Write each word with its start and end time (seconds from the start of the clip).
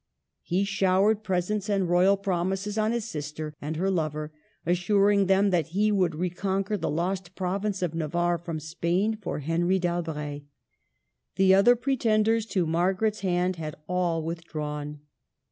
He 0.41 0.63
showered 0.63 1.21
presents 1.23 1.69
and 1.69 1.87
royal 1.87 2.17
promises 2.17 2.75
on 2.75 2.91
his 2.91 3.05
sister 3.05 3.53
and 3.61 3.75
her 3.75 3.91
lover, 3.91 4.33
assuring 4.65 5.27
them 5.27 5.51
that 5.51 5.67
he 5.77 5.91
would 5.91 6.15
recon 6.15 6.63
quer 6.63 6.75
the 6.75 6.89
lost 6.89 7.35
province 7.35 7.83
of 7.83 7.93
Navarre 7.93 8.39
from 8.39 8.59
Spain 8.59 9.15
for 9.15 9.41
Henry 9.41 9.77
d'Albret. 9.77 10.41
The 11.35 11.53
other 11.53 11.75
pretenders 11.75 12.47
to 12.47 12.65
Margaret's 12.65 13.19
hand 13.19 13.57
had 13.57 13.75
all 13.87 14.23
withdrawn. 14.23 15.01